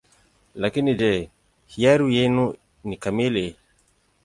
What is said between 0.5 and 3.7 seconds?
Lakini je, hiari yetu ni kamili?